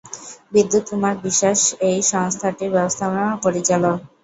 বিদ্যুত 0.53 0.83
কুমার 0.89 1.15
বিশ্বাস 1.25 1.59
এই 1.89 1.99
সংস্থাটির 2.11 2.73
ব্যবস্থাপনা 2.75 3.25
পরিচালক। 3.43 3.97